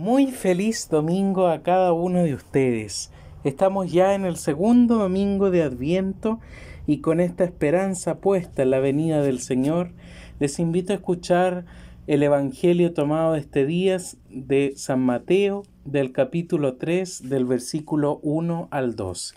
[0.00, 3.10] Muy feliz domingo a cada uno de ustedes.
[3.42, 6.38] Estamos ya en el segundo domingo de Adviento
[6.86, 9.90] y con esta esperanza puesta en la venida del Señor,
[10.38, 11.64] les invito a escuchar
[12.06, 13.98] el Evangelio tomado este día
[14.30, 19.34] de San Mateo del capítulo 3 del versículo 1 al 12.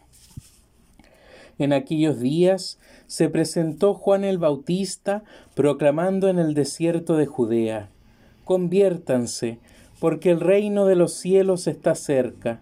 [1.57, 5.23] En aquellos días se presentó Juan el Bautista
[5.55, 7.89] proclamando en el desierto de Judea,
[8.45, 9.57] conviértanse,
[10.01, 12.59] porque el reino de los cielos está cerca.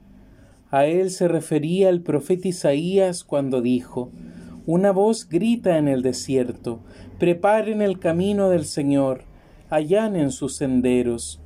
[0.72, 4.12] A él se refería el profeta Isaías cuando dijo,
[4.66, 6.82] Una voz grita en el desierto,
[7.18, 9.22] preparen el camino del Señor,
[9.70, 11.40] allanen sus senderos.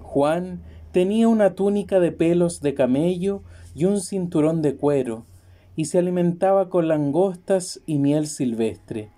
[0.00, 3.42] Juan tenía una túnica de pelos de camello
[3.74, 5.26] y un cinturón de cuero,
[5.74, 9.10] y se alimentaba con langostas y miel silvestre.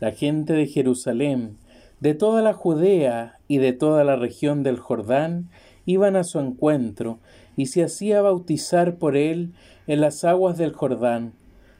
[0.00, 1.56] La gente de Jerusalén,
[2.00, 5.50] de toda la Judea y de toda la región del Jordán
[5.84, 7.18] iban a su encuentro
[7.56, 9.52] y se hacía bautizar por él
[9.86, 11.34] en las aguas del Jordán,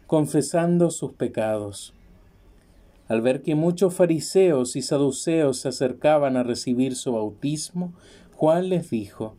[0.06, 1.94] confesando sus pecados.
[3.08, 7.92] Al ver que muchos fariseos y saduceos se acercaban a recibir su bautismo,
[8.34, 9.36] Juan les dijo,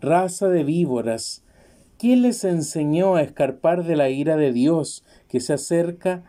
[0.00, 1.44] Raza de víboras,
[1.98, 6.24] ¿quién les enseñó a escarpar de la ira de Dios que se acerca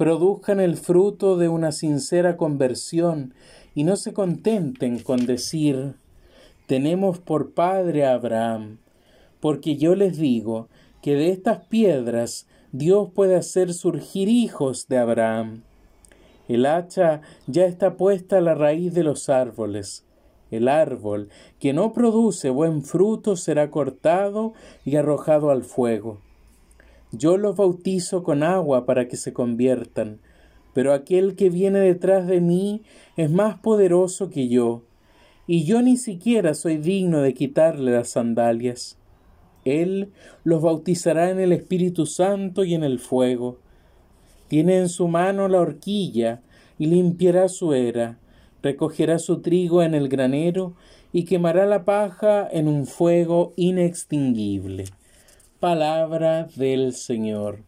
[0.00, 3.34] produzcan el fruto de una sincera conversión
[3.74, 5.92] y no se contenten con decir,
[6.66, 8.78] tenemos por padre a Abraham,
[9.40, 10.68] porque yo les digo
[11.02, 15.64] que de estas piedras Dios puede hacer surgir hijos de Abraham.
[16.48, 20.06] El hacha ya está puesta a la raíz de los árboles.
[20.50, 21.28] El árbol
[21.58, 26.22] que no produce buen fruto será cortado y arrojado al fuego.
[27.12, 30.20] Yo los bautizo con agua para que se conviertan,
[30.72, 32.82] pero aquel que viene detrás de mí
[33.16, 34.84] es más poderoso que yo,
[35.48, 38.96] y yo ni siquiera soy digno de quitarle las sandalias.
[39.64, 40.12] Él
[40.44, 43.58] los bautizará en el Espíritu Santo y en el fuego.
[44.46, 46.42] Tiene en su mano la horquilla
[46.78, 48.20] y limpiará su era,
[48.62, 50.74] recogerá su trigo en el granero
[51.12, 54.84] y quemará la paja en un fuego inextinguible.
[55.60, 57.64] Palabra del Señor.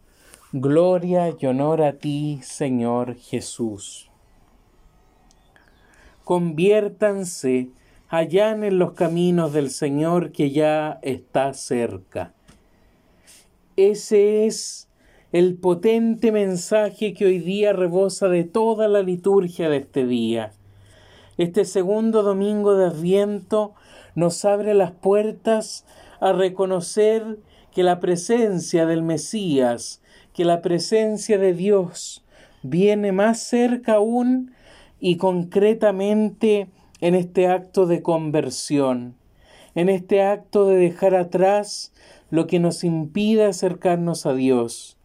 [0.51, 4.09] Gloria y honor a ti, Señor Jesús.
[6.23, 7.69] Conviértanse,
[8.09, 12.33] en los caminos del Señor que ya está cerca.
[13.75, 14.89] Ese es
[15.31, 20.51] el potente mensaje que hoy día rebosa de toda la liturgia de este día.
[21.37, 23.75] Este segundo domingo de Adviento
[24.15, 25.85] nos abre las puertas
[26.19, 27.37] a reconocer
[27.73, 30.01] que la presencia del Mesías,
[30.33, 32.23] que la presencia de Dios
[32.61, 34.53] viene más cerca aún
[34.99, 36.69] y concretamente
[37.01, 39.15] en este acto de conversión,
[39.75, 41.93] en este acto de dejar atrás
[42.29, 44.97] lo que nos impide acercarnos a Dios,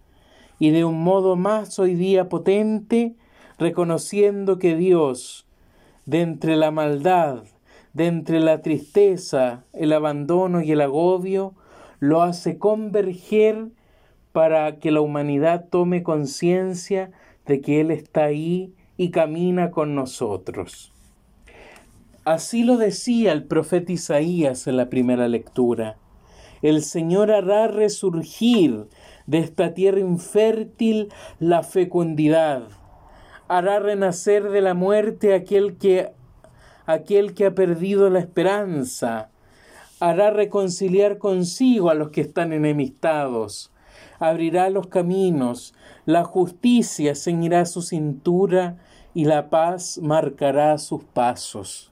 [0.59, 3.15] y de un modo más hoy día potente,
[3.59, 5.47] reconociendo que Dios,
[6.07, 7.43] de entre la maldad,
[7.93, 11.55] de entre la tristeza, el abandono y el agobio,
[12.01, 13.69] lo hace converger
[14.33, 17.11] para que la humanidad tome conciencia
[17.47, 20.93] de que Él está ahí y camina con nosotros.
[22.25, 25.97] Así lo decía el profeta Isaías en la primera lectura.
[26.61, 28.87] El Señor hará resurgir
[29.27, 31.09] de esta tierra infértil
[31.39, 32.65] la fecundidad.
[33.49, 36.11] Hará renacer de la muerte aquel que
[36.85, 39.31] aquel que ha perdido la esperanza
[40.01, 43.73] hará reconciliar consigo a los que están enemistados,
[44.19, 45.75] abrirá los caminos,
[46.07, 48.79] la justicia ceñirá su cintura
[49.15, 51.91] y la paz marcará sus pasos.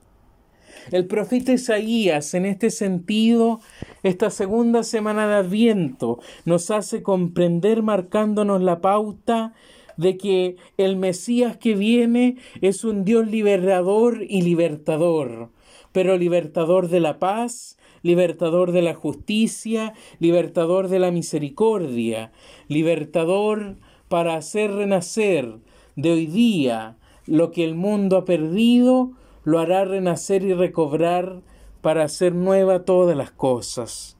[0.92, 3.60] El profeta Isaías, en este sentido,
[4.02, 9.54] esta segunda semana de Adviento, nos hace comprender marcándonos la pauta
[9.96, 15.50] de que el Mesías que viene es un Dios liberador y libertador,
[15.92, 22.32] pero libertador de la paz, libertador de la justicia, libertador de la misericordia,
[22.68, 23.76] libertador
[24.08, 25.58] para hacer renacer
[25.96, 26.96] de hoy día
[27.26, 29.10] lo que el mundo ha perdido,
[29.42, 31.42] lo hará renacer y recobrar
[31.80, 34.16] para hacer nueva todas las cosas.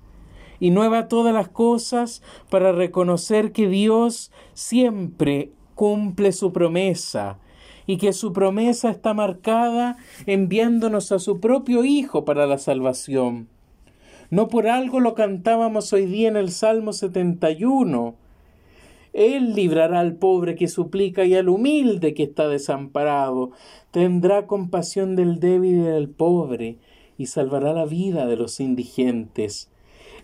[0.58, 7.38] Y nueva todas las cosas para reconocer que Dios siempre cumple su promesa
[7.86, 9.96] y que su promesa está marcada
[10.26, 13.48] enviándonos a su propio Hijo para la salvación.
[14.30, 18.16] No por algo lo cantábamos hoy día en el Salmo 71.
[19.12, 23.52] Él librará al pobre que suplica y al humilde que está desamparado.
[23.92, 26.76] Tendrá compasión del débil y del pobre,
[27.16, 29.70] y salvará la vida de los indigentes.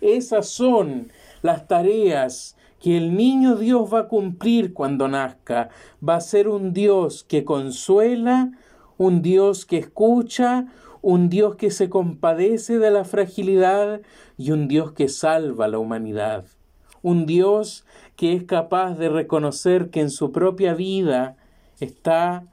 [0.01, 1.11] Esas son
[1.41, 5.69] las tareas que el niño Dios va a cumplir cuando nazca.
[6.07, 8.51] Va a ser un Dios que consuela,
[8.97, 10.67] un Dios que escucha,
[11.03, 14.01] un Dios que se compadece de la fragilidad
[14.37, 16.45] y un Dios que salva a la humanidad.
[17.01, 17.85] Un Dios
[18.15, 21.35] que es capaz de reconocer que en su propia vida
[21.81, 22.45] está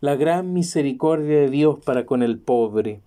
[0.00, 3.02] la gran misericordia de Dios para con el pobre.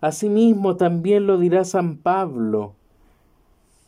[0.00, 2.74] Asimismo también lo dirá San Pablo.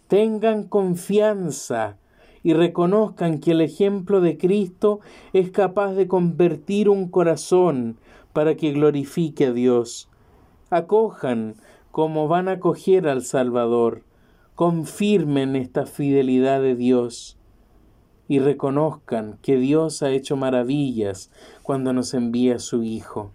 [0.08, 1.98] Tengan confianza
[2.42, 4.98] y reconozcan que el ejemplo de Cristo
[5.32, 7.96] es capaz de convertir un corazón
[8.32, 10.08] para que glorifique a Dios.
[10.70, 11.54] Acojan
[11.90, 14.02] como van a acoger al Salvador.
[14.54, 17.38] Confirmen esta fidelidad de Dios
[18.28, 21.30] y reconozcan que Dios ha hecho maravillas
[21.62, 23.32] cuando nos envía su Hijo.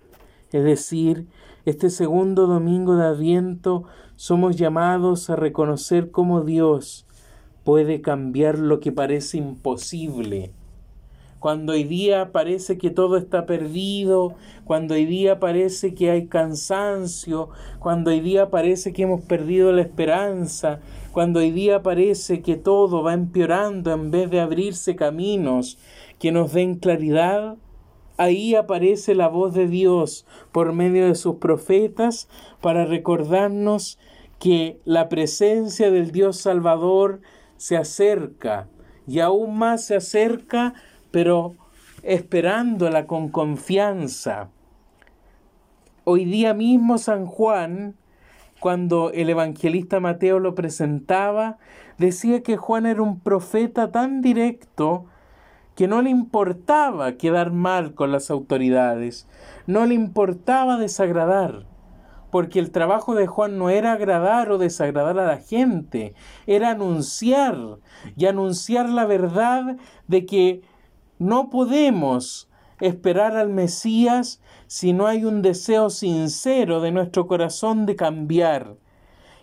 [0.51, 1.27] Es decir,
[1.65, 3.83] este segundo domingo de Adviento
[4.15, 7.05] somos llamados a reconocer cómo Dios
[7.63, 10.53] puede cambiar lo que parece imposible.
[11.39, 14.35] Cuando hoy día parece que todo está perdido,
[14.65, 17.49] cuando hoy día parece que hay cansancio,
[17.79, 20.79] cuando hoy día parece que hemos perdido la esperanza,
[21.11, 25.77] cuando hoy día parece que todo va empeorando en vez de abrirse caminos
[26.19, 27.55] que nos den claridad,
[28.17, 32.27] ahí aparece la voz de Dios por medio de sus profetas
[32.61, 33.99] para recordarnos
[34.39, 37.21] que la presencia del Dios Salvador
[37.57, 38.67] se acerca
[39.07, 40.73] y aún más se acerca,
[41.17, 41.55] pero
[42.03, 44.51] esperándola con confianza.
[46.03, 47.95] Hoy día mismo San Juan,
[48.59, 51.57] cuando el evangelista Mateo lo presentaba,
[51.97, 55.05] decía que Juan era un profeta tan directo
[55.73, 59.27] que no le importaba quedar mal con las autoridades,
[59.65, 61.65] no le importaba desagradar,
[62.29, 66.13] porque el trabajo de Juan no era agradar o desagradar a la gente,
[66.45, 67.57] era anunciar
[68.15, 69.77] y anunciar la verdad
[70.07, 70.61] de que
[71.19, 72.49] no podemos
[72.79, 78.75] esperar al Mesías si no hay un deseo sincero de nuestro corazón de cambiar.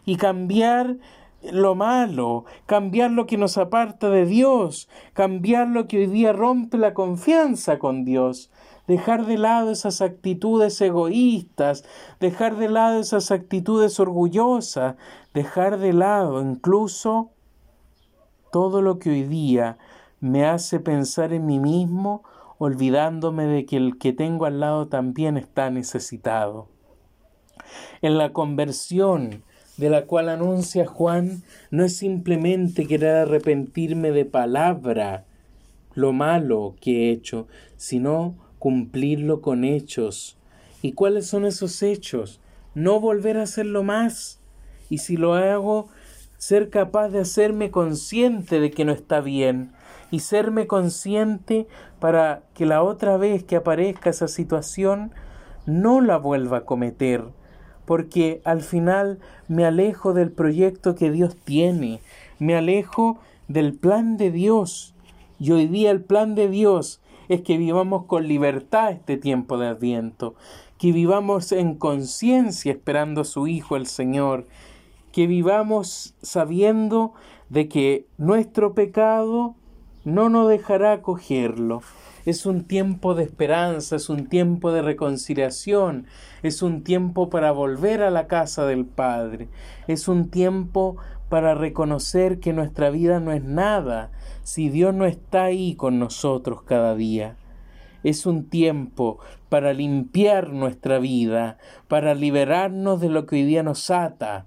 [0.04, 0.98] Y cambiar
[1.42, 6.78] lo malo, cambiar lo que nos aparta de Dios, cambiar lo que hoy día rompe
[6.78, 8.50] la confianza con Dios,
[8.86, 11.84] dejar de lado esas actitudes egoístas,
[12.20, 14.96] dejar de lado esas actitudes orgullosas,
[15.32, 17.30] dejar de lado incluso
[18.52, 19.78] todo lo que hoy día
[20.24, 22.22] me hace pensar en mí mismo,
[22.56, 26.66] olvidándome de que el que tengo al lado también está necesitado.
[28.00, 29.42] En la conversión,
[29.76, 35.26] de la cual anuncia Juan no es simplemente querer arrepentirme de palabra
[35.92, 40.38] lo malo que he hecho, sino cumplirlo con hechos.
[40.80, 42.40] ¿Y cuáles son esos hechos?
[42.74, 44.40] No volver a hacerlo más.
[44.88, 45.88] Y si lo hago,
[46.38, 49.73] ser capaz de hacerme consciente de que no está bien
[50.10, 51.66] y serme consciente
[52.00, 55.12] para que la otra vez que aparezca esa situación
[55.66, 57.24] no la vuelva a cometer
[57.84, 59.18] porque al final
[59.48, 62.00] me alejo del proyecto que Dios tiene,
[62.38, 63.18] me alejo
[63.48, 64.94] del plan de Dios.
[65.38, 69.68] Y hoy día el plan de Dios es que vivamos con libertad este tiempo de
[69.68, 70.34] Adviento,
[70.78, 74.46] que vivamos en conciencia esperando a su Hijo el Señor,
[75.12, 77.12] que vivamos sabiendo
[77.48, 79.54] de que nuestro pecado
[80.04, 81.82] no nos dejará cogerlo,
[82.26, 86.06] es un tiempo de esperanza, es un tiempo de reconciliación,
[86.42, 89.48] es un tiempo para volver a la casa del Padre,
[89.88, 90.96] es un tiempo
[91.28, 94.10] para reconocer que nuestra vida no es nada
[94.42, 97.36] si Dios no está ahí con nosotros cada día.
[98.02, 99.18] Es un tiempo
[99.48, 101.56] para limpiar nuestra vida,
[101.88, 104.46] para liberarnos de lo que hoy día nos ata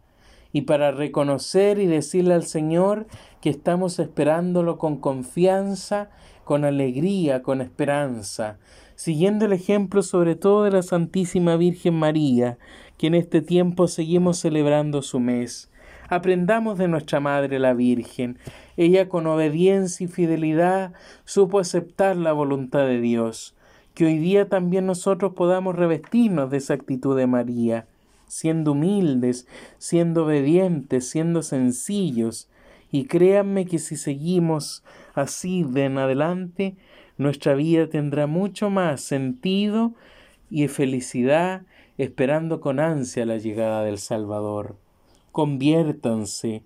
[0.57, 3.05] y para reconocer y decirle al Señor
[3.41, 6.09] que estamos esperándolo con confianza
[6.47, 8.57] con alegría, con esperanza,
[8.95, 12.57] siguiendo el ejemplo sobre todo de la Santísima Virgen María,
[12.97, 15.69] que en este tiempo seguimos celebrando su mes.
[16.09, 18.39] Aprendamos de nuestra Madre la Virgen.
[18.77, 20.93] Ella con obediencia y fidelidad
[21.25, 23.53] supo aceptar la voluntad de Dios.
[23.93, 27.85] Que hoy día también nosotros podamos revestirnos de esa actitud de María,
[28.27, 32.49] siendo humildes, siendo obedientes, siendo sencillos,
[32.91, 36.75] y créanme que si seguimos así de en adelante,
[37.17, 39.93] nuestra vida tendrá mucho más sentido
[40.49, 41.63] y felicidad
[41.97, 44.77] esperando con ansia la llegada del Salvador.
[45.31, 46.63] Conviértanse,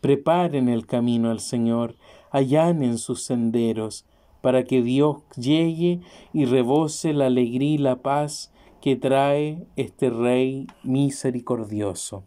[0.00, 1.94] preparen el camino al Señor,
[2.30, 4.06] allanen sus senderos,
[4.40, 6.00] para que Dios llegue
[6.34, 8.52] y rebose la alegría y la paz
[8.84, 12.22] que trae este Rey misericordioso.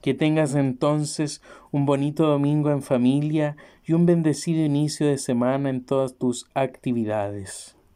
[0.00, 5.84] Que tengas entonces un bonito domingo en familia y un bendecido inicio de semana en
[5.84, 7.76] todas tus actividades.